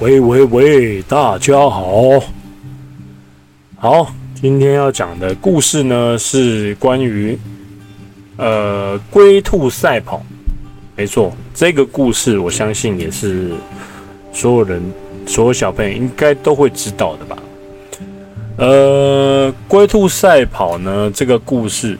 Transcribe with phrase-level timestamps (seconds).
[0.00, 2.22] 喂喂喂，大家好，
[3.78, 7.36] 好，今天要讲的故事呢是关于
[8.36, 10.22] 呃龟兔赛跑。
[10.94, 13.50] 没错，这个故事我相信也是
[14.32, 14.80] 所有人、
[15.26, 17.36] 所有小朋友应该都会知道的吧。
[18.56, 21.98] 呃，龟兔赛跑呢，这个故事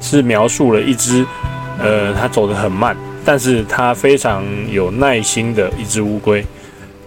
[0.00, 1.22] 是描述了一只
[1.78, 2.96] 呃，它走得很慢，
[3.26, 6.42] 但是它非常有耐心的一只乌龟。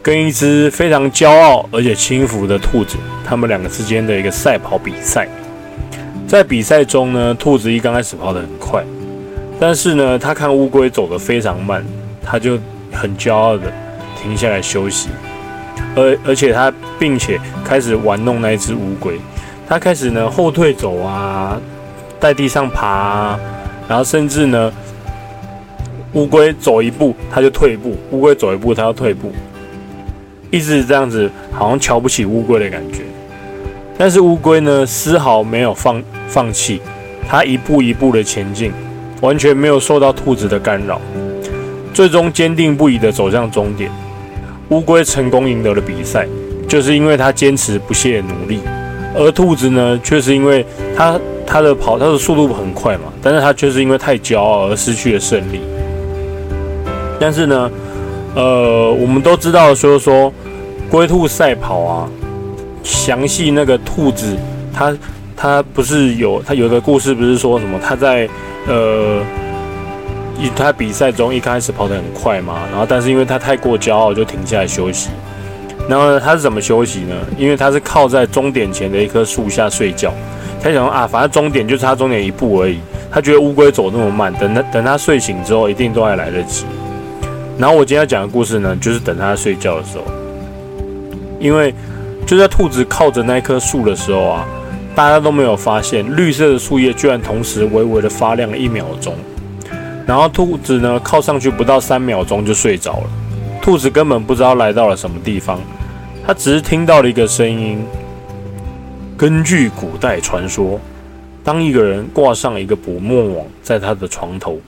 [0.02, 5.28] 跟一只非常骄傲而且轻浮的兔子，他们两个之间的一个赛跑比赛。
[6.28, 8.84] 在比赛中呢，兔子一刚开始跑得很快，
[9.60, 11.84] 但是呢，他看乌龟走得非常慢，
[12.24, 12.58] 他就
[12.92, 13.64] 很骄傲的
[14.22, 15.10] 停下来休息，
[15.96, 19.20] 而而且他并且开始玩弄那一只乌龟，
[19.68, 21.60] 他开始呢后退走啊，
[22.20, 23.38] 在地上爬，
[23.88, 24.72] 然后甚至呢，
[26.14, 29.32] 乌龟走一步它就退步，乌龟走一步它要退步。
[30.52, 33.02] 一直这样子，好像瞧不起乌龟的感觉。
[33.98, 36.82] 但是乌龟呢，丝毫没有放放弃，
[37.28, 38.72] 它一步一步的前进，
[39.22, 41.00] 完全没有受到兔子的干扰，
[41.94, 43.92] 最终坚定不移的走向终点。
[44.70, 46.26] 乌龟成功赢得了比赛，
[46.68, 48.62] 就是因为它坚持不懈的努力。
[49.16, 55.60] 而兔子呢，却是因为它它的跑，它的速度很快嘛，但是它却是因为太骄傲而失去了胜利。
[57.20, 57.70] 但是呢？
[58.36, 60.32] 呃，我们都知道，说说
[60.90, 62.10] 龟兔赛跑啊，
[62.84, 64.36] 详细那个兔子，
[64.74, 64.98] 它
[65.38, 67.80] 它不是有它有个故事，不是说什么？
[67.80, 68.28] 它在
[68.68, 69.22] 呃
[70.40, 75.10] 一它比赛中一开始跑得很快嘛，然后但是因为它太过骄傲，就停下来休息。
[75.88, 77.16] 然后呢，它是怎么休息呢？
[77.38, 80.12] 因为它是靠在终点前的一棵树下睡觉。
[80.62, 82.80] 他想啊，反正终点就差终点一步而已。
[83.12, 86.66] 他觉得乌龟走那么慢，等他等他睡醒之后，一定都还来得及。
[87.58, 90.04] 然后我今天要讲的故事呢，就是等它睡觉的时候，
[91.40, 91.74] 因为
[92.28, 94.46] 就在兔子靠着那棵树的时候啊，
[94.94, 99.16] 大家都没有发现绿色的树叶居然同时微微的发亮了一秒钟。
[100.06, 103.10] 然后兔子呢靠上去不到三秒钟就睡着了。
[103.62, 105.60] 兔子根本不知道来到了什么地方，
[106.26, 107.84] 它只是听到了一个声音。
[109.18, 110.80] 根据古代传说，
[111.44, 114.60] 当一个人挂上一个捕梦网在他的床头。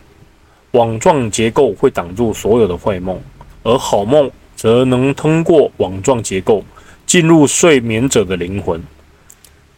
[0.72, 3.20] 网状结构会挡住所有的坏梦，
[3.64, 6.64] 而好梦则能通过网状结构
[7.06, 8.82] 进入睡眠者的灵魂。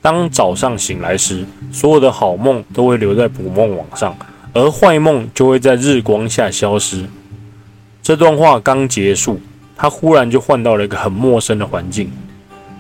[0.02, 4.16] 当早上醒来时，所有的好梦都会留在捕梦网上，
[4.54, 7.06] 而坏梦就会在日光下消失。
[8.02, 9.40] 这段话刚结束，
[9.78, 12.12] 他忽然就换到了一个很陌生的环境。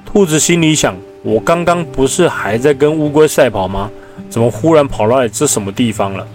[0.06, 3.90] 兔子心里想：我刚刚不是还在跟乌龟赛跑吗？
[4.30, 6.28] 怎么忽然跑来这什么地方了？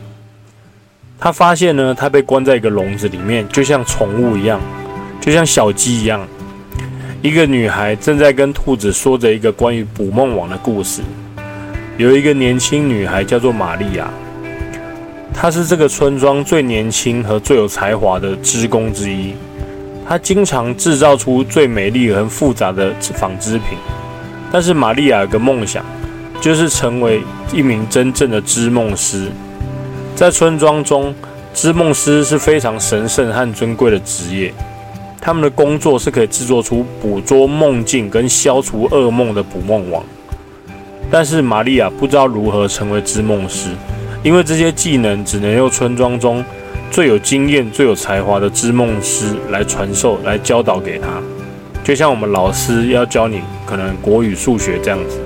[1.19, 4.61] 他发现呢，他被关在一个笼子里面，就像宠物一样，
[5.21, 6.27] 就像小鸡一样。
[7.21, 11.03] 一个女孩正在跟兔子说着一个关于捕梦网的故事。
[11.97, 14.09] 有一个年轻女孩叫做玛利亚，
[15.35, 19.35] 她是这个村庄最年轻和最有才华的织工之一。
[20.09, 23.77] 她经常制造出最美丽和复杂的纺织品。
[24.53, 25.85] 但是玛利亚有个梦想，
[26.41, 27.21] 就是成为
[27.53, 29.27] 一名真正的织梦师。
[30.15, 31.15] 在村庄中，
[31.53, 34.55] 织梦师是非常神圣和尊贵的职业。
[35.29, 40.03] 他们的工作是可以制作出捕捉梦境跟消除噩梦的捕梦网。
[41.11, 43.69] 但是玛利亚不知道如何成为织梦师，
[44.23, 46.43] 因为这些技能只能由村庄中
[46.91, 51.09] 最有经验、最有才华的织梦师来传授、来教导给他。
[51.85, 55.21] 就像我们老师要教你可能国语、数学这样子。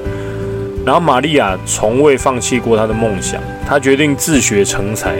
[0.84, 5.14] 然后玛利亚从未放弃过她的梦想，她决定自学成才。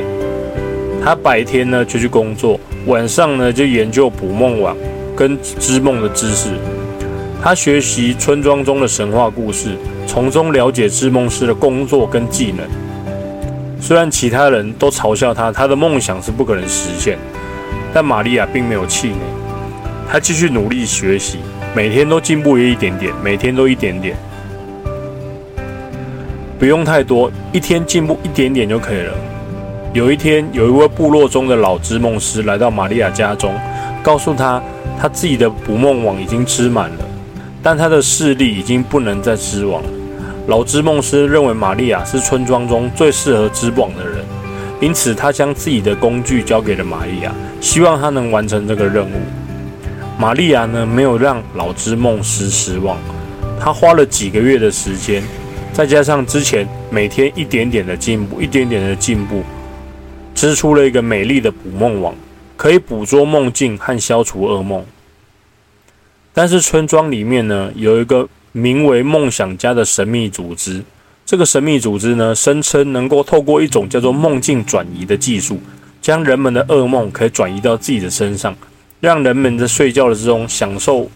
[1.05, 4.77] 他白天呢就去工作，晚上呢就研究捕梦网
[5.17, 6.51] 跟织梦的知识。
[7.43, 9.77] 他学习村庄中的神话故事，
[10.07, 12.65] 从中了解织梦师的工作跟技能。
[13.81, 17.19] 虽然其他人都嘲笑他，他的梦想是不可能实现，
[17.93, 19.17] 但玛利亚并没有气馁。
[20.09, 21.39] 她继续努力学习，
[21.75, 24.15] 每天都进步一点点，每天都一点点。
[26.61, 29.13] 不用太多，一天进步一点点就可以了。
[29.95, 33.55] 有一天，有一位部落中的老织梦师来到玛利亚家中，
[34.03, 34.63] 告诉他，
[34.99, 37.05] 他自己的捕梦网已经织满了，
[37.63, 39.89] 但他的视力已经不能再织网了。
[40.47, 44.25] 老织梦师认为玛利亚是村庄中最适合织网的人，
[44.81, 47.31] 因此他将自己的工具交给了玛利亚，
[47.61, 49.21] 希望他能完成这个任务。
[50.19, 52.97] 玛利亚呢，没有让老织梦师失望，
[53.61, 55.23] 他花了几个月的时间。
[55.71, 59.43] 再加上之前每天一点点的进步，一点点的进步，
[60.35, 62.15] 织出了一个美丽的捕梦网，
[62.57, 64.85] 可以捕捉梦境和消除噩梦。
[66.33, 70.83] 但是村庄里面呢，有一个名为梦想家的神秘组织。
[71.25, 75.61] 这个神秘组织呢，声称能够透过一种叫做梦境转移的技术，
[76.01, 78.55] 将人们的噩梦可以转移到自己的身上，
[79.01, 81.09] 让人们在睡觉的之中享受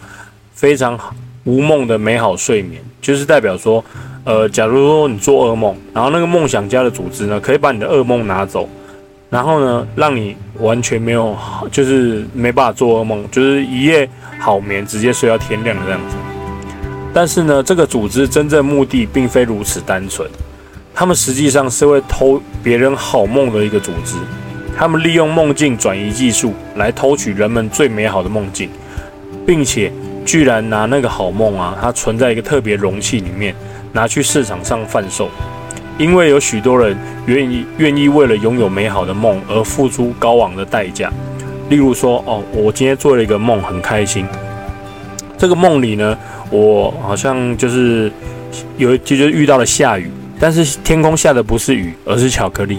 [0.53, 0.99] 非常
[1.45, 2.83] 无梦的美好睡眠。
[3.03, 3.85] 就是代表说，
[4.25, 8.69] 呃，假如说你做噩梦，然后那个梦想家的组织呢，可以把你的噩梦拿走，
[9.29, 11.37] 然后呢，让你完全没有，
[11.71, 14.09] 就是没办法做噩梦，就是一夜。
[14.39, 16.17] 好眠，直接睡到天亮这样子。
[17.13, 20.29] 但是呢，这个组织真正目的并非如此单纯，
[20.95, 24.15] 他们实际上是会偷别人好梦的一个组织。
[24.77, 28.69] 他们利用梦境转移技术来偷取人们最美好的梦境，
[29.47, 29.91] 并且
[30.27, 33.55] 居然拿那个好梦啊，它存在一个特别容器里面，
[33.93, 35.31] 拿去市场上贩售。
[35.99, 36.97] 因为有许多人
[37.27, 41.11] 愿意愿意为了拥有美好的梦而付出高昂的代价。
[41.69, 44.27] 例如说，哦，我今天做了一个梦，很开心。
[45.39, 46.17] 这个梦里呢，
[46.51, 48.13] 我好像就是
[48.77, 52.79] 有一，就是遇到了下雨，但是天空下的不是雨，而是巧克力。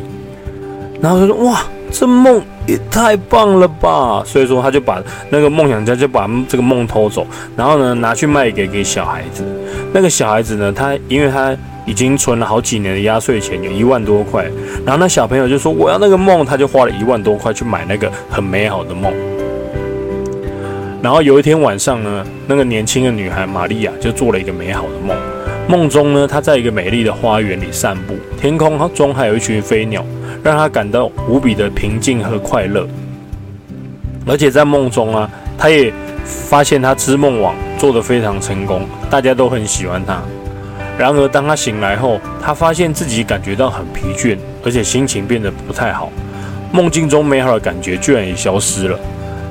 [1.01, 9.43] 然后他说：“哇，这梦也太棒了吧！”所以说，他就把那个梦想家就把这个梦偷走，然后呢，拿去卖给给小孩子。
[9.91, 11.55] 那个小孩子呢，他因为他。
[11.87, 14.45] 已经存了好几年的压岁钱，有一万多块。
[14.85, 19.11] 然后那小朋友就说：“我要那个梦。”他就花了一万多块去买那个很美好的梦。
[21.01, 25.15] 然后有一天晚上呢，那个年轻的女孩玛利亚就做了一个美好的梦。
[25.67, 30.05] 梦中呢，她在一个美丽的花园里散步，天空中还有一群飞鸟，
[30.43, 32.85] 让她感到无比的平静和快乐。
[34.25, 35.93] 而且在梦中啊，她也
[36.25, 40.21] 发现她织梦网做得非常成功，大家都很喜欢她。
[40.97, 46.11] 然而，当他醒来后，他发现自己感觉到很疲倦，而且心情变得不太好。
[46.71, 48.99] 梦境中美好的感觉居然也消失了。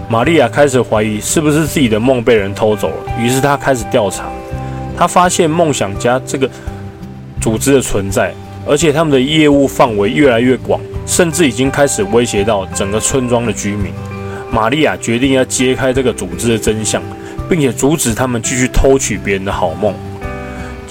[0.09, 4.25] 玛利亚开始怀疑是不是自己的梦被人偷走了，于是他开始调查。
[4.99, 6.49] 他发现梦想家这个
[7.41, 8.35] 组织的存在，
[8.67, 13.93] 而且他们的业务范围越来越广，甚至已经开始威胁到整个村庄的居民。
[14.51, 17.03] 玛利亚决定要揭开这个组织的真相，
[17.49, 19.95] 并且阻止他们继续偷取别人的好梦。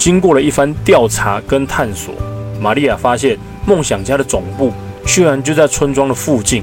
[0.06, 2.14] 经过了一番调查跟探索，
[2.60, 3.36] 玛利亚发现
[3.66, 4.72] 梦想家的总部
[5.04, 6.62] 居然就在村庄的附近。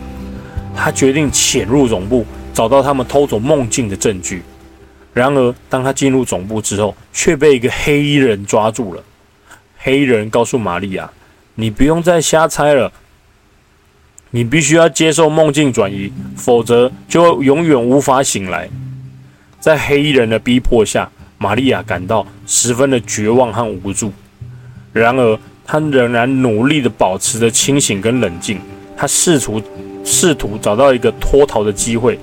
[0.73, 4.43] 她决定潜入总部，找到他们偷走梦境的证据。
[5.13, 9.03] 然而，当她进入总部之后，却被一个黑衣人抓住了。
[9.77, 11.11] 黑衣人告诉玛利亚
[11.55, 12.93] ：“你不用再瞎猜了，
[14.29, 18.69] 你必须要接受梦境转移，否则就永远无法醒来。”
[19.59, 21.11] 在黑衣人的逼迫下。
[21.39, 24.11] 玛利亚感到十分的绝望和无助，
[24.91, 28.59] 然而他仍然努力地保持着清醒跟冷静。
[28.95, 29.61] 他试图
[30.03, 32.19] 试图找到一个脱逃的机会。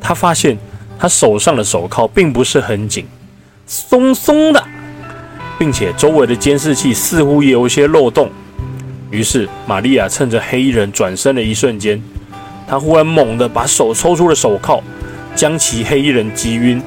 [0.00, 0.56] 他发现
[0.98, 3.06] 他手上的手铐并不是很紧，
[3.66, 4.62] 松松的，
[5.58, 8.30] 并且周围的监视器似乎也有一些漏洞。
[9.10, 12.02] 于是玛利亚趁着黑衣人转身的一瞬间，
[12.66, 14.82] 他忽然猛地把手抽出了手铐，
[15.34, 16.82] 将其黑衣人击晕。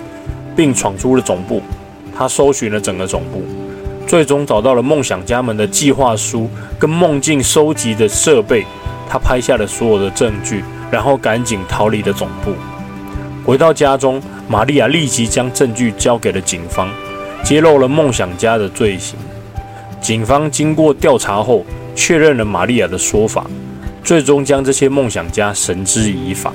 [0.55, 1.61] 并闯出了总部，
[2.19, 3.41] 他搜寻了整个总部，
[4.05, 8.65] 最终找到了梦想家们的计划书跟梦境收集的设备。
[9.07, 10.61] 他拍下了所有的证据，
[10.91, 12.51] 然后赶紧逃离了总部。
[13.45, 16.89] 回到家中，玛利亚立即将证据交给了警方，
[17.41, 19.17] 揭露了梦想家的罪行。
[20.01, 21.65] 警方经过调查后，
[21.95, 23.45] 确认了玛利亚的说法，
[24.03, 26.51] 最终将这些梦想家绳之以法。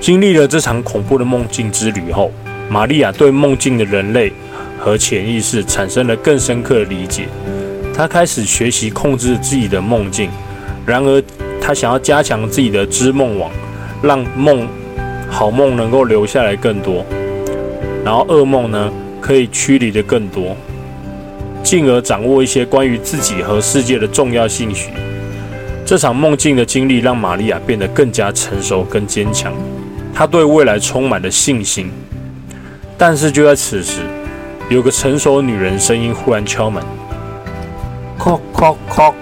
[0.00, 2.32] 经历了这场恐怖的梦境之旅后，
[2.72, 4.32] 玛利亚对梦境的人类
[4.78, 7.28] 和潜意识产生了更深刻的理解。
[7.94, 10.30] 她开始学习控制自己的梦境，
[10.86, 11.22] 然而
[11.60, 13.50] 她想要加强自己的织梦网，
[14.02, 14.66] 让梦
[15.30, 17.04] 好梦能够留下来更多，
[18.02, 20.56] 然后噩梦呢可以驱离的更多，
[21.62, 24.88] 进而掌握一些关于自己和世界的重要信息。
[25.84, 29.52] 这场梦境的经历让玛利亚变得更加成熟跟坚强。
[30.14, 31.90] 她对未来充满了信心，
[33.04, 34.02] 但是就在此时，
[34.70, 36.80] 有个成熟女人声音忽然敲门。
[38.16, 39.12] 叩叩叩，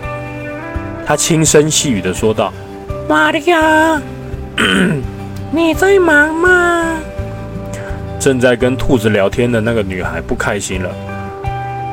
[1.07, 2.53] 她轻声细语的说道
[3.09, 3.99] ：“玛利亚，
[5.51, 6.99] 你在忙吗？”
[8.21, 10.91] 正在跟兔子聊天的那个女孩不开心了。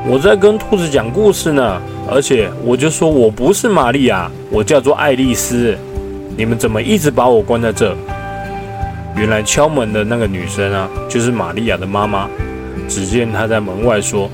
[0.05, 5.73] 我在跟兔子讲故事呢，而且我就说我不是玛利亚，我叫做爱丽丝。
[6.35, 7.95] 你们怎么一直把我关在这？
[9.17, 12.29] 原来敲门的那个女生啊，就是玛利亚的妈妈。
[12.87, 14.29] 只见她在门外说：“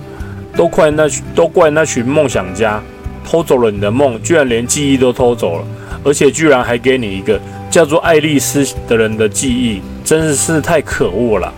[0.55, 2.81] 都怪那群，都怪那群梦想家，
[3.25, 5.65] 偷走了你的梦，居然连记忆都偷走了，
[6.03, 7.39] 而且居然还给你一个
[7.71, 11.51] 叫做爱丽丝的人的记忆，真是太可恶了。”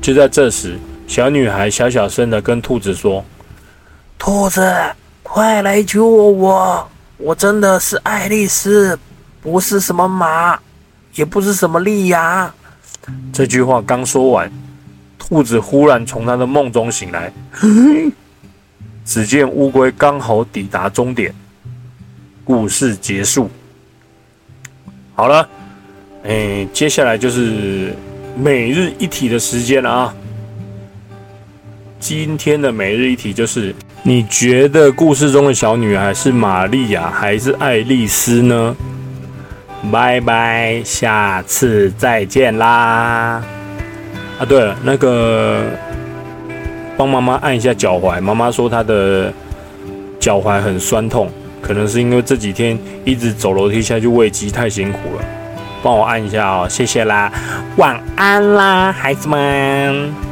[0.00, 3.24] 就在这时，小女孩小小声的跟兔子说
[4.18, 4.72] ：“兔子，
[5.22, 6.86] 快来救我！
[7.16, 8.96] 我真的是爱丽丝，
[9.40, 10.58] 不是什么马，
[11.14, 12.52] 也不是什么利呀。”
[13.32, 14.50] 这句话刚说完，
[15.18, 17.32] 兔子忽然从他的梦中醒来。
[19.04, 21.34] 只见乌龟刚好抵达终点，
[22.42, 23.50] 故事结束。
[25.14, 25.46] 好了，
[26.24, 27.94] 哎，接下来就是
[28.34, 30.14] 每日一题的时间了啊！
[32.00, 38.74] 今天的每日一题就是：你觉得故事中的小女孩是玛利亚还是爱丽丝呢？
[39.90, 43.42] 拜拜，下次再见啦！
[44.38, 45.62] 啊，对了，那个。
[46.96, 49.32] 帮妈妈按一下脚踝，妈妈说她的
[50.20, 51.28] 脚踝很酸痛，
[51.60, 55.24] 可能是因为这几天一直走楼梯下去喂鸡太辛苦了。
[55.82, 57.32] 帮我按一下哦，谢谢啦，
[57.78, 60.23] 晚安啦，孩子们。